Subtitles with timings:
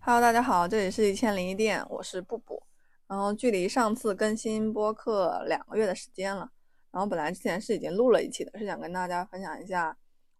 [0.00, 2.62] Hello，大家好，这里是一千零一店，我是布布。
[3.06, 6.50] 然后距离上次更新播客两个月的时间了。
[6.90, 9.96] 然后本来之前是已经录了一期的，是想跟大家分享一下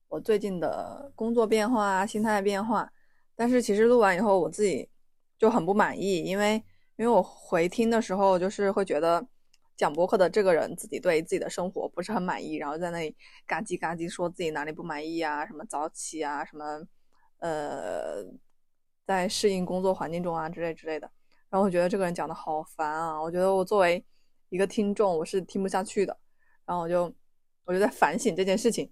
[0.09, 2.91] 我最近的工作变化、心态变化。
[3.35, 4.89] 但是其实录完以后，我自己
[5.39, 6.55] 就很不满意，因为
[6.97, 9.27] 因为我回听的时候，就是会觉得
[9.77, 13.17] 讲播客的这个人自己对自己的生活不是很满意，然后在那里
[13.47, 16.83] 嘎叽嘎叽说自己哪里不满意啊，什么早起啊，什么
[17.39, 18.25] 呃，
[19.07, 21.11] 在适应工作环境中啊之类之类的。
[21.51, 24.05] 然后我觉得这个人讲的好烦啊，我觉得我作为
[24.49, 26.17] 一个听众，我是听不下去的。
[26.65, 27.13] 然后我就
[27.65, 28.91] 我就在反省这件事情，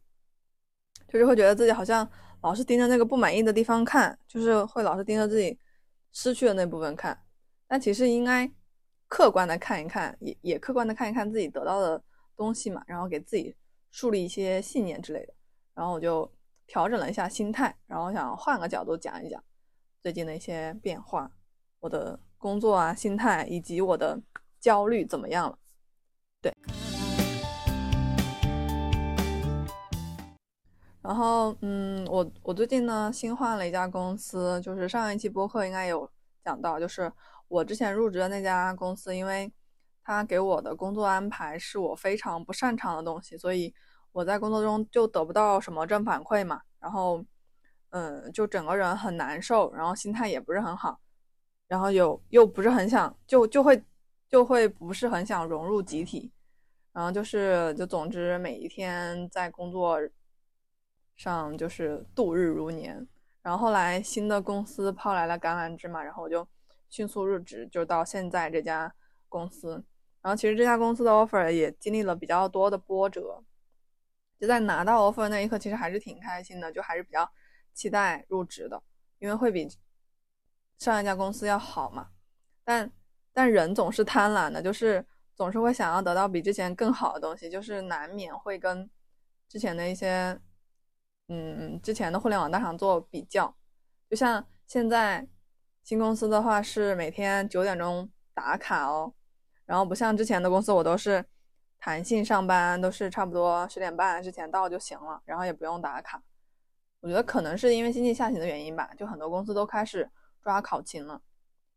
[1.09, 2.09] 就是会觉得自己好像
[2.43, 5.59] 老是盯着那个不满意的地方看，就是会老是盯着自己
[6.13, 7.19] 失去的那部分看。
[7.67, 8.51] 但其实应该
[9.13, 12.03] 客观的看一看，也也客观的看一看自己得到的
[12.35, 13.55] 东西嘛，然后给自己
[13.91, 15.35] 树立一些信念之类的。
[15.75, 16.27] 然后我就
[16.67, 19.45] 调整了一下心态，然后想换个角度讲一讲
[20.01, 21.31] 最近的一些变化，
[21.81, 24.19] 我的工作啊、心态以及我的
[24.59, 25.59] 焦虑怎么样了？
[26.41, 26.51] 对。
[31.03, 36.11] 然后，嗯，我我最近呢新换了一家公司，就是上一期播客应该有
[36.43, 37.13] 讲到，就是
[37.53, 39.53] 我之前入职的那家公司，因为
[40.03, 43.75] 他给我的工作安排是我非常不擅长的东西，所以
[44.13, 47.23] 我在工作中就得不到什么正反馈嘛，然后，
[47.91, 50.99] 嗯，就整个人很难受，然后心态也不是很好，
[51.69, 53.85] 然后又又不是很想，就就会
[54.29, 56.33] 就会不是很想融入集体，
[56.93, 60.01] 然后就是就总之每一天在工作。
[61.15, 63.07] 上就是度日如年，
[63.43, 66.45] 然后后来新的公司抛来了橄榄枝嘛，然后我就
[66.93, 68.95] 迅速入职，就到现在这家
[69.29, 69.85] 公司。
[70.21, 73.43] 然后其实这家公司的 offer 也经历了比较多的波折，
[74.39, 77.29] 就在拿到 offer 那一刻，其实还是挺开心的，就还是比较
[77.73, 78.83] 期待入职的，
[79.19, 79.67] 因为会比
[80.79, 82.11] 上一家公司要好嘛。
[82.63, 82.93] 但
[83.33, 85.05] 但人总是贪婪的，就是
[85.35, 88.89] 总是会想要得到比之前更好的东西，就是难免会跟
[89.49, 90.39] 之前的一些。
[91.29, 93.57] 嗯，之前的互联网大厂做比较，
[94.11, 95.27] 就像现在
[95.83, 99.13] 新公司的话是每天九点钟打卡哦，
[99.67, 101.25] 然后不像之前的公司，我都是
[101.79, 106.23] 弹性上班，都是差不多十点半之前到就行了，然后也不用打卡。
[107.01, 110.11] 我觉得可能是因为经济下行的原因吧，就很多公司都开始
[110.41, 111.21] 抓考勤了。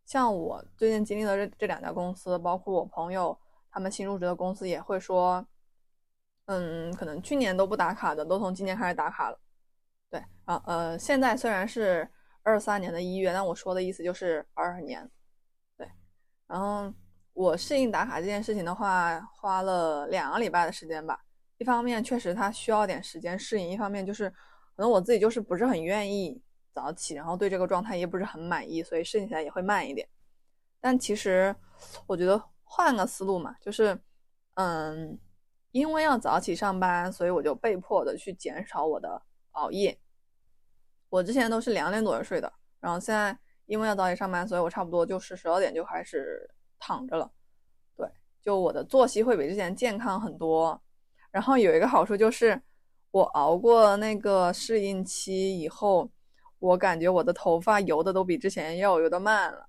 [0.06, 3.38] 像我最近经历的这这两家公司，包括我朋友
[3.72, 5.46] 他们新入职的公司也会说。
[6.48, 9.40] 嗯，可能去年都不打卡的，都从今年开始打卡了。
[10.12, 12.08] 对，啊，呃，现在虽然是
[12.46, 15.12] 二三年的一月，但我说的意思就是二二年。
[15.76, 15.86] 对，
[16.48, 16.94] 然后
[17.34, 21.20] 我适应打卡这件事情的话，花了两个礼拜的时间吧。
[21.58, 24.38] 一方面确实它需要点时间适应，一方面就是可
[24.78, 26.42] 能我自己就是不是很愿意
[26.72, 30.08] 早起，然后对这个状态也不是很满意，所以适应起来也会慢一点。
[30.80, 31.54] 但其实
[32.08, 34.00] 我觉得换个思路嘛，就是
[34.54, 35.20] 嗯。
[35.72, 40.00] 因为要早起上班，所以我就被迫的去减少我的熬夜。
[41.10, 46.50] 我之前都是两点左右睡的，然后现在因为要早起上班，所以我差不多就是十二点就开始
[46.80, 47.32] 躺着了。
[47.96, 48.08] 对，
[48.42, 50.82] 就我的作息会比之前健康很多。
[51.32, 52.62] 然后有一个好处就是，
[53.12, 56.10] 我熬过那个适应期以后，
[56.60, 59.68] 我感觉我的头发油的都比之前要油的慢了。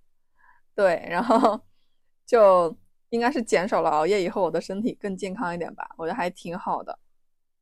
[0.74, 1.60] 对，然后
[2.24, 2.76] 就。
[3.10, 6.98] 应该是减少了熬夜以后，我的身体更健康一点吧，我觉得还挺好的。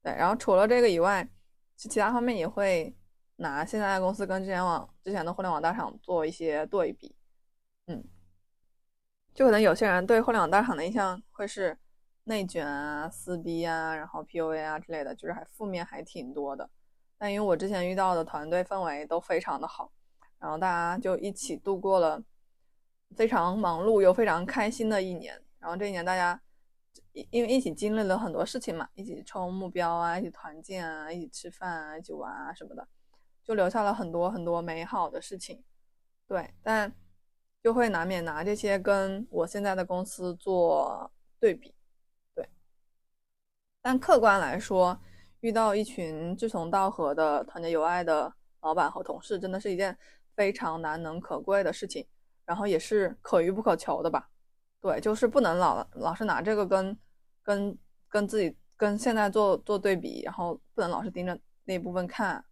[0.02, 1.28] 对，然后除了这个以外，
[1.76, 2.92] 其他方面也会
[3.36, 7.14] 拿现在的公司跟之前网之前的互联网大厂做一些对比。
[7.86, 8.04] 嗯，
[9.34, 11.76] 就可能有些人对互联网大厂的印象会是
[12.24, 16.68] 内卷啊、撕逼啊，然后 PUA 啊之类的，就是还负面还挺多的。
[17.18, 19.92] 但因为我之前遇到的团队氛围都非常的好，
[20.38, 22.22] 然后大家就一起度过了。
[23.14, 26.40] 非常忙碌又非常开心的一年，然后这一年大家
[27.30, 32.88] 因为一起经历了很多事情嘛，一起冲目标啊，一起团建啊，一起吃饭啊，一起玩啊什么的，
[33.44, 35.62] 就留下了很多很多美好的事情。
[36.26, 36.92] 对，但
[37.62, 41.74] 就会难免拿这些跟我现在的公司做对比。
[42.34, 42.48] 对，
[43.82, 44.98] 但客观来说，
[45.40, 49.96] 遇到一群志同道合的、团结友爱的老板和同事，真的是一件
[50.34, 52.06] 非常难能可贵的事情。
[52.46, 54.28] 然后也是可遇不可求的吧，
[54.78, 56.98] 对，就是不能老老是拿这个跟
[57.42, 62.44] 跟跟自己跟现在做做对比，然后不能老是盯着那部分看。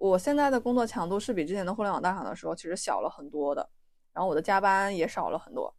[0.00, 3.68] 我现在的工作强度是比之前的互联网大厂的时候其实小了很多的，
[4.14, 5.72] 然后我的加班也少了很多，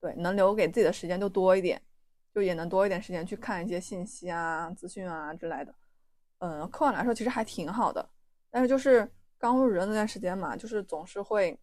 [0.00, 1.80] 对，能留给自己的时间就多一点，
[2.34, 5.72] 就也能多一点时间去看一些信息啊、资讯啊之类的。
[6.38, 8.10] 嗯，客观来说其实还挺好的。
[8.50, 9.08] 但是就是
[9.38, 11.56] 刚入职那段时间嘛，就是总是会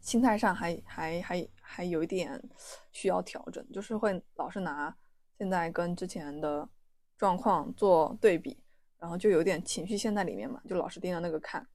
[0.00, 2.42] 心态上还还还还有一点
[2.90, 4.92] 需要调整，就是会老是拿
[5.38, 6.68] 现在跟之前的
[7.16, 8.63] 状况做对比，
[9.04, 11.68] 然后就有点情绪陷在里面嘛，就老是盯着那个看。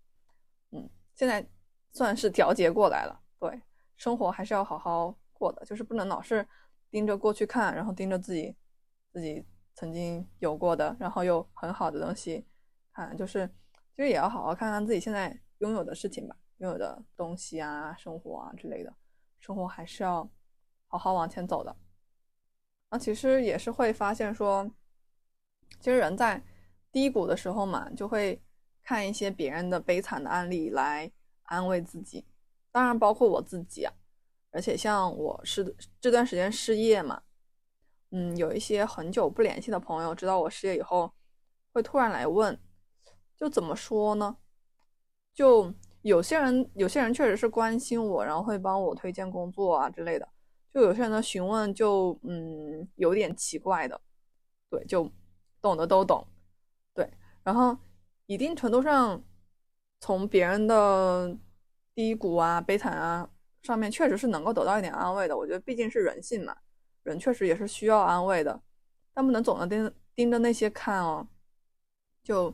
[0.71, 1.47] 嗯，现在
[1.91, 3.21] 算是调节过来了。
[3.37, 3.61] 对，
[3.97, 6.43] 生活还是要好好过的，就是不能老是
[6.89, 8.57] 盯着过去看，然后盯着自己
[9.11, 9.45] 自己
[9.75, 12.47] 曾经有过的，然后又很好的东西
[12.91, 13.47] 看，就是
[13.95, 18.91] 其实也要好好看看自己现在拥有的事情吧，拥有的东西啊、生活啊之类的，
[19.39, 20.27] 生活还是要
[20.87, 21.77] 好好往前走的。
[22.89, 24.67] 啊，其实也是会发现说，
[25.79, 26.43] 其实人在
[26.91, 28.41] 低谷的时候嘛，就会。
[28.81, 31.11] 看一些别人的悲惨的案例来
[31.43, 32.25] 安慰自己，
[32.71, 33.93] 当然包括我自己啊。
[34.49, 37.21] 而且像我是这段时间失业嘛，
[38.09, 41.13] 嗯，有一些很久不联系的朋友知道我失业以后，
[41.71, 42.59] 会突然来问，
[43.37, 44.35] 就怎么说呢？
[45.35, 45.71] 就
[46.01, 50.27] 有些人有些人确实是关心我，然后会帮我推荐工作啊之类的。
[50.73, 54.01] 就有些人的询问就嗯有点奇怪的，
[54.67, 55.07] 对，就
[55.61, 56.25] 懂的都懂，
[57.49, 57.77] 然后。
[58.31, 59.23] 一定程度上，
[59.99, 61.35] 从别人的
[61.95, 63.27] 低谷啊、悲惨啊
[63.63, 65.35] 上面，确实是能够得到一点安慰的。
[65.35, 66.55] 我觉得毕竟是人性嘛，
[67.01, 68.61] 人确实也是需要安慰的，
[69.15, 71.27] 但不能总能盯盯着那些看哦。
[72.23, 72.53] 就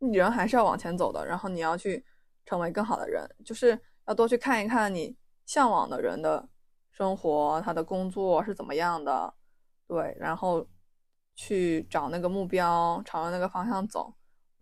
[0.00, 2.04] 人还是要往前走的，然后你要去
[2.44, 5.16] 成为更好的人，就是要多去看一看你
[5.46, 6.48] 向往的人的
[6.90, 9.32] 生活，他的工作是怎么样的，
[9.86, 10.66] 对，然后
[11.36, 14.12] 去找那个目标，朝着那个方向走。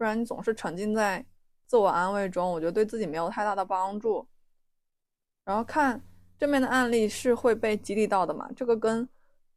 [0.02, 1.24] 不然你总是沉浸在
[1.64, 4.26] 自我安慰中，我觉得对自己没有太大的帮助。
[5.44, 6.02] 然后看
[6.36, 8.50] 正面的案例是会被激励到的嘛？
[8.56, 9.08] 这个跟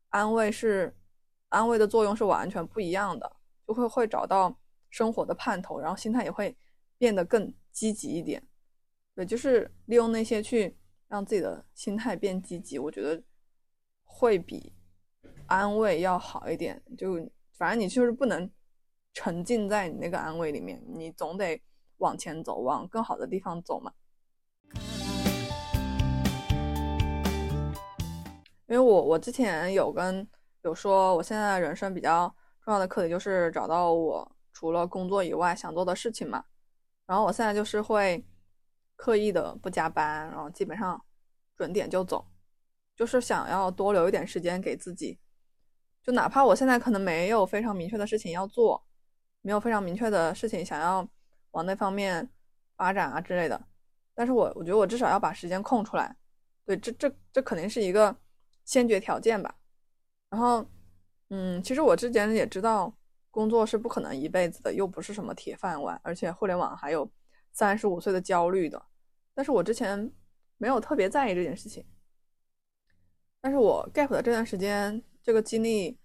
[0.10, 0.96] 安慰是
[1.50, 4.56] 安慰的作用是完全不一样的，就会会找到
[4.92, 6.56] 生活的盼头，然后心态也会
[7.00, 8.48] 变得更积极一点。
[9.16, 10.78] 对，就是利用那些去
[11.08, 13.20] 让自己的心态变积极，我觉得
[14.04, 14.72] 会比
[15.48, 16.80] 安慰要好一点。
[16.96, 17.16] 就
[17.58, 18.48] 反正你就是不能。
[19.16, 21.60] 沉浸在你那个安慰里面，你总得
[21.98, 23.94] 往前走，往更好的地方走嘛。
[28.68, 30.28] 因为我我之前有跟
[30.64, 32.28] 有说，我现在人生比较
[32.62, 36.44] 重要的课题就是找到我除了工作以外想做的事情嘛。
[37.06, 38.26] 然后我现在就是会
[38.98, 41.02] 刻意的不加班，然后基本上
[41.56, 42.26] 准点就走，
[42.98, 45.18] 就是想要多留一点时间给自己，
[46.04, 48.85] 就哪怕我现在可能没有非常明确的事情要做。
[49.46, 51.08] 没有非常明确的事情想要
[51.52, 52.28] 往那方面
[52.76, 53.62] 发展啊之类的，
[54.16, 56.18] 但是我我觉得我至少要把时间空出来，
[56.66, 58.16] 对，这这这肯定是一个
[58.64, 59.56] 先决条件吧。
[60.32, 60.66] 然后，
[61.30, 62.92] 嗯，其实我之前也知道
[63.30, 67.08] 工作是不可能一辈子的，又不是什么铁饭碗，而且互联网还有
[67.52, 68.84] 三十五岁的焦虑的。
[69.36, 70.12] 但是我之前
[70.58, 71.86] 没有特别在意这件事情，
[73.42, 76.00] 但是我 gap 的这段时间这个经历，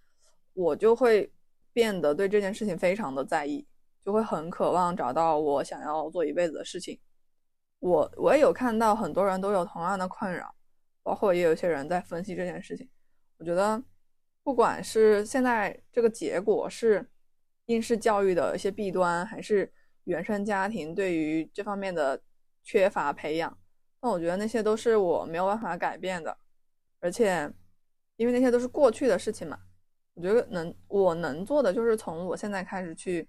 [0.53, 1.33] 我就会。
[1.73, 3.67] 变得对这件事情非常的在意，
[4.05, 6.99] 就会很渴望找到我想要做一辈子的事情。
[7.79, 10.55] 我我也有看到很多人都有同样的困扰，
[11.03, 12.89] 包括也有些人在分析这件事情。
[13.39, 13.83] 我觉得，
[14.43, 17.09] 不管是现在这个结果是
[17.67, 19.73] 应试教育的一些弊端，还是
[20.05, 22.21] 原生家庭对于这方面的
[22.63, 23.57] 缺乏培养，
[24.03, 26.37] 那我觉得那些都是我没有办法改变的。
[27.01, 27.51] 而且，
[28.17, 29.59] 因为那些都是过去的事情嘛。
[30.21, 33.27] 我觉得能，我能做的就是从我现在开始去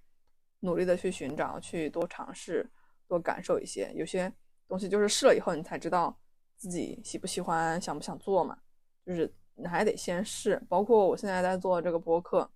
[0.60, 2.70] 努力的去寻找，去多尝试，
[3.08, 3.90] 多感受一些。
[3.96, 4.30] 有些
[4.68, 6.14] 东西就是试了以后，你才知道
[6.58, 8.58] 自己喜不喜欢，想不想做嘛。
[9.06, 10.62] 就是你还得先试。
[10.68, 12.52] 包括我现在在做这个播客，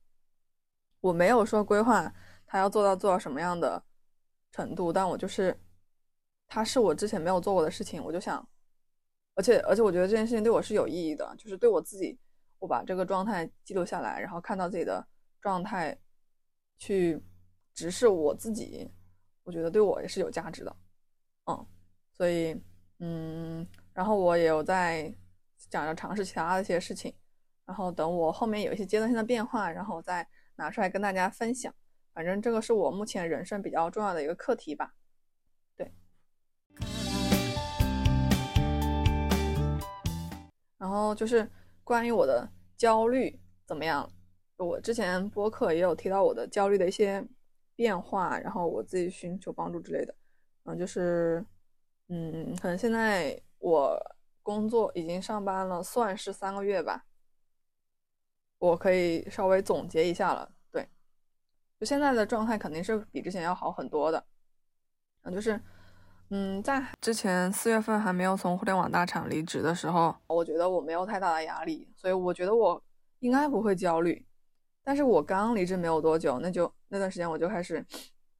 [1.00, 2.14] 我没有说规划
[2.46, 3.82] 它要做到做到什么样的
[4.52, 5.58] 程度，但我就是
[6.46, 8.46] 它是我之前没有做过的事情，我就想，
[9.36, 12.20] 而且而且我觉得这件事情对我是有意义的，就是对我自己。
[12.60, 15.06] 我把这个状态记录下来，然后看到自己的
[15.42, 15.96] 状态，
[16.78, 17.22] 去
[17.74, 18.90] 直视我自己，
[19.44, 20.76] 我觉得对我也是有价值的，
[21.46, 21.68] 嗯，
[22.14, 22.60] 所以，
[23.00, 25.14] 嗯，然后我也有在
[25.58, 27.14] 想着尝试其他的一些事情，
[27.66, 31.74] 然后等我后面有一些阶段性的变化，然后再拿出来跟大家分享。
[32.14, 34.96] 反正这个是我目前人生比较重要的一个课题吧，
[35.76, 35.94] 对。
[40.78, 41.48] 然后就是。
[41.86, 44.12] 关于我的焦虑怎么样？
[44.58, 47.24] 我之前播客也有提到我的焦虑的一些
[47.76, 50.16] 变化，然后我自己寻求帮助之类的。
[50.64, 51.46] 嗯，就是，
[52.08, 54.02] 嗯，可能现在我
[54.42, 57.06] 工作已经上班了，算是三个月吧。
[58.58, 60.52] 我可以稍微总结一下了。
[60.72, 60.90] 对，
[61.80, 64.26] 就现在的状态肯定是比之前要好很多的。
[65.22, 65.62] 嗯，就是，
[66.30, 72.82] 嗯，在之前四月份还没有从互联网大厂离职的时候，我觉得我没有太大的压力，所以我觉得我
[73.20, 74.26] 应该不会焦虑。
[74.84, 77.86] 但是我刚离职没有多久，那就那段时间我就开始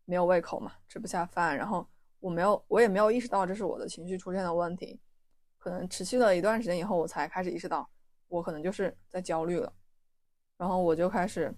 [0.06, 1.88] 没有胃口嘛，吃不下饭，然后
[2.20, 5.00] 我没有，我也没有意识到这是我的情绪出现的问题，
[5.60, 7.88] 可能持续了一段时间以后，我才开始意识到
[8.28, 9.72] 我可能就是在焦虑了，
[10.58, 11.54] 然后我就开始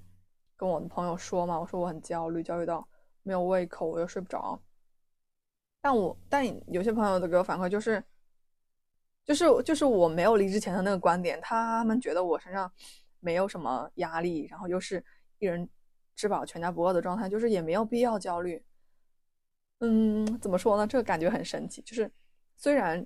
[0.57, 2.85] 跟我的朋友说嘛，我说我很焦虑，焦虑到
[3.23, 4.59] 没有胃口，我又睡不着。
[5.87, 8.03] 但我但有些朋友的给我反馈就是，
[9.23, 12.69] 就是就是我没有离职前的那个观点，他们觉得我身上。
[13.19, 15.03] 没有什么压力，然后又是
[15.39, 15.67] 一人
[16.15, 18.63] 吃饱全家不饿的状态，就是也没有必要焦虑。
[19.79, 20.85] 嗯，怎么说呢？
[20.85, 21.81] 这个感觉很神奇。
[21.81, 22.09] 就是
[22.55, 23.05] 虽然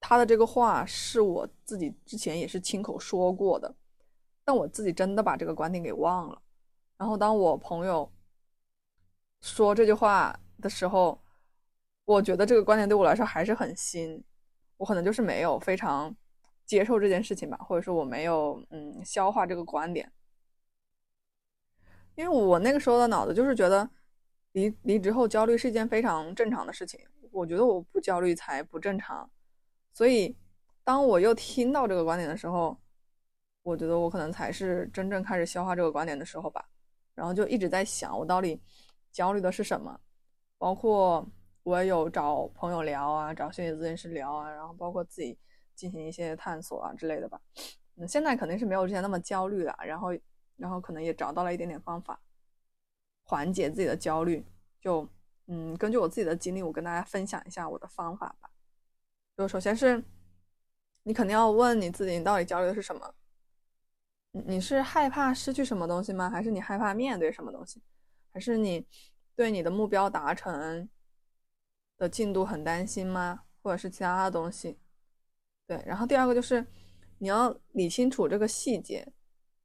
[0.00, 3.72] 他的这个话是我自己之前也是亲口说过的，
[4.44, 6.42] 但我自己真的把这个观点给忘了。
[6.96, 8.12] 然后当我朋友
[9.40, 11.22] 说这句话的时候，
[12.04, 14.22] 我觉得这个观点对我来说还是很新。
[14.76, 16.14] 我可能就是没有非常。
[16.66, 20.10] 接受这件事情吧，或者说我没有嗯消化这个观点，
[22.14, 23.86] 因为我那个时候的脑子就是觉得
[24.52, 26.98] 离离职后焦虑是一件非常正常的事情，
[27.30, 29.30] 我觉得我不焦虑才不正常，
[29.92, 30.34] 所以
[30.82, 32.74] 当我又听到这个观点的时候，
[33.62, 36.66] 我觉得我可能才是真正开始消化这个观点的时候吧，
[37.14, 38.58] 然后就一直在想我到底
[39.12, 40.00] 焦虑的是什么，
[40.56, 41.28] 包括
[41.64, 45.36] 我有找朋友聊啊，找心理咨询师聊啊，然后包括自己。
[45.76, 47.40] 进行一些探索啊之类的吧，
[47.96, 50.16] 嗯，现在肯定是没有之前那么焦虑了，然后，
[50.54, 52.20] 然后可能也找到了一点点方法，
[53.24, 54.46] 缓解自己的焦虑。
[54.80, 55.08] 就，
[55.48, 58.48] 嗯，根据我自己的经历，我跟大家分享一下我的方法吧。
[59.36, 60.00] 就首先是，
[61.02, 63.12] 你肯定要问你自己，你到底焦虑的是什么？
[64.30, 66.30] 你是害怕失去什么东西吗？
[66.30, 67.82] 还是你害怕面对什么东西？
[68.32, 68.86] 还是你
[69.34, 70.88] 对你的目标达成
[71.96, 73.44] 的进度很担心吗？
[73.62, 74.78] 或者是其他的东西？
[75.66, 76.66] 对，然后第二个就是
[77.18, 79.06] 你要理清楚这个细节。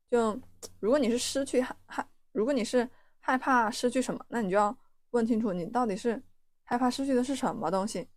[0.10, 0.40] 就
[0.80, 4.76] 如果你是失去害害，如果你是害怕失去什么，那你就要
[5.12, 6.22] 问清楚你到底是
[6.64, 8.08] 害怕失去的是什么东西。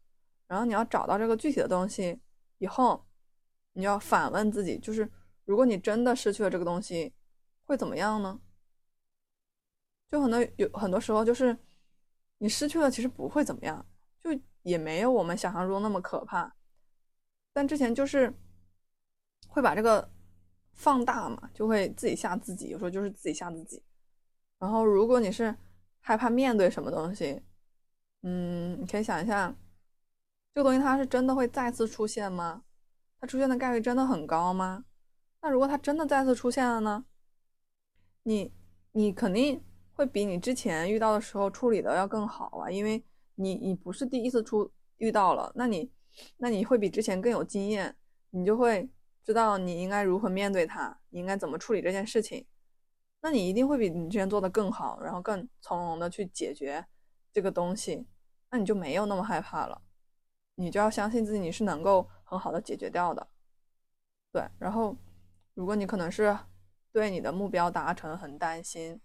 [0.47, 2.21] 然后你要找到这个具体的东西
[2.59, 3.05] 以后，
[3.73, 5.11] 你要反问自己，就是
[5.45, 7.13] 如果你真的失去了这个东西，
[7.65, 8.41] 会怎么样呢？
[10.11, 11.57] 就很多有很多时候就是
[12.39, 13.85] 你失去了，其实不会怎么样，
[14.23, 14.31] 就
[14.63, 16.55] 也没有我们想象中那么可怕。
[17.53, 18.33] 但之前就是
[19.49, 20.11] 会把这个
[20.73, 23.83] 放大嘛，就会自己吓自己，有时候就是自己吓自己。
[24.59, 25.55] 然后，如果你是
[26.01, 27.43] 害怕面对什么东西，
[28.23, 29.55] 嗯，你可以想一下，
[30.55, 32.63] 这个东西它是真的会再次出现吗？
[33.21, 34.85] 它出现的概率真的很高吗？
[35.41, 37.05] 那如果它真的再次出现了呢？
[38.23, 38.53] 你
[38.93, 39.63] 你肯定
[39.95, 43.05] 会比你之前遇到的时候处理的要更好啊，因为
[43.43, 45.91] 你你不是第一次出遇到了，那你。
[46.37, 47.97] 那你会比之前更有经验，
[48.33, 48.87] 你就会
[49.25, 52.47] 知道你应该如何面对它，你应该怎么处理这件事情。
[53.23, 56.85] 那你一定会比你之前做的更好，然后更从容的去解决
[57.33, 58.07] 这个东西。
[58.51, 59.81] 那你就没有那么害怕了，
[60.57, 63.27] 你就要相信自己，你是能够很好的解决掉的。
[64.31, 64.95] 对，然后
[65.55, 66.39] 如果你可能是
[66.93, 69.01] 对你的目标达成很担心，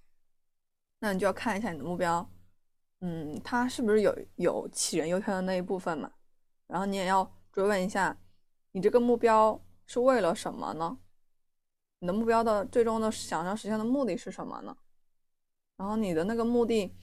[1.00, 2.30] 那你就要看一下你的目标，
[3.00, 6.12] 嗯，他是不是有有杞人忧天的那一部分嘛？
[6.66, 8.18] 然后你也要追问一下，
[8.72, 10.98] 你这个目标是为了什么呢？
[12.00, 14.78] 你的目标的最终的想要实现的目的是什么呢？
[15.78, 16.96] 然后你的那个目的，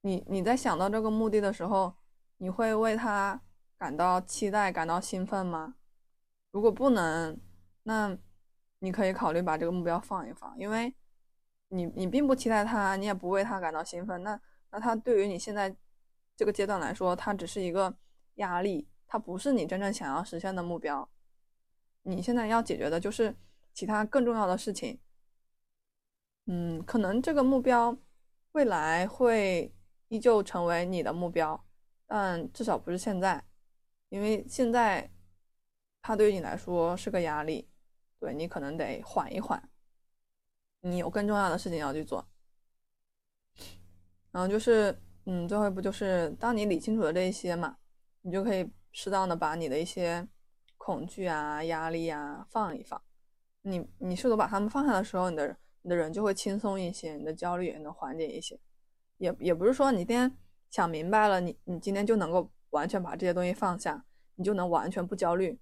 [0.00, 1.94] 你你在想到这个目的的时候，
[2.38, 3.40] 你会为他
[3.76, 5.74] 感到期待、感到兴奋吗？
[6.50, 7.38] 如果不能，
[7.82, 8.16] 那
[8.78, 10.94] 你可以考虑把这个目标放一放，因为
[11.68, 14.40] 你你并不期待他，你也不为他感到兴奋，那
[14.74, 15.74] 那它对于你现在
[16.36, 17.96] 这个阶段来说，它只是一个。
[18.38, 21.08] 压力，它不是你真正想要实现的目标。
[22.02, 23.32] 你现在要解决的就是
[23.72, 24.98] 其他更重要的事情。
[26.46, 27.96] 嗯，可能这个目标
[28.50, 29.72] 未来会
[30.08, 31.64] 依旧成为你的目标，
[32.08, 33.44] 但至少不是现在，
[34.08, 35.08] 因为现在
[36.02, 37.68] 它对于你来说是个压力。
[38.18, 39.70] 对你可能得缓一缓，
[40.80, 42.26] 你有更重要的事情要去做。
[44.34, 47.76] 然后就是，嗯，最后一步就是当你理清楚了这一些嘛。
[48.26, 50.26] 你就可以适当的把你的一些
[50.78, 53.00] 恐惧啊、压力啊放一放。
[53.60, 58.58] 你你试图把他们放下的时候，你的你的人就会轻松一些，你的焦虑也能缓解一些。
[59.18, 60.34] 也也不是说你今天
[60.70, 64.04] 想明白了，你你今天就能够完全把这些东西放下，
[64.36, 65.60] 你就能完全不焦虑，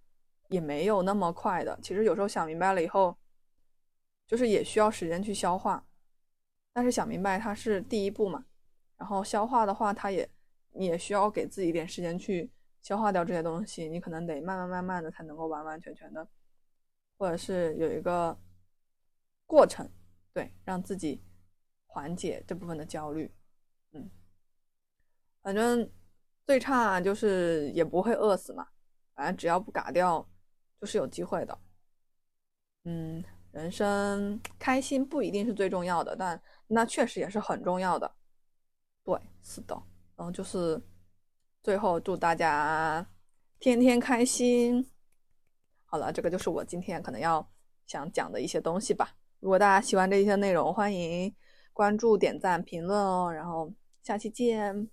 [0.48, 1.76] 也没有那么快的。
[1.82, 3.18] 其实有时候想明白了以后，
[4.24, 5.84] 就是也需要时间去消化。
[6.72, 8.44] 但是想明白它是第一步嘛，
[9.02, 10.30] 然后消化的话，它也
[10.70, 12.48] 你也需要给自己一点时间去
[12.82, 16.24] 消化掉这些东西，你可能得慢慢慢慢的才能够完完全全的，
[17.18, 18.38] 或者是有一个
[19.44, 19.90] 过程，
[20.32, 21.20] 对，让自己
[21.86, 23.28] 缓解这部分的焦虑，
[23.90, 24.08] 嗯，
[25.42, 25.90] 反正
[26.46, 28.68] 最差就是也不会饿死嘛，
[29.16, 30.24] 反正只要不嘎掉，
[30.80, 31.58] 就是有机会的，
[32.84, 33.24] 嗯。
[33.52, 38.10] 人生开心不一定是最重要的，但那确实也是很重要的。
[39.04, 39.74] 对，是的。
[40.16, 40.80] 然后就是
[41.62, 43.06] 最后祝大家
[43.58, 44.88] 天天开心。
[45.84, 47.46] 好了，这个就是我今天可能要
[47.86, 49.16] 想讲的一些东西吧。
[49.40, 51.34] 如果大家喜欢这些内容，欢迎
[51.72, 53.30] 关注、点赞、评论哦。
[53.32, 54.88] 然后下期见，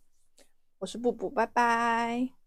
[0.80, 2.39] 我是布布，拜拜。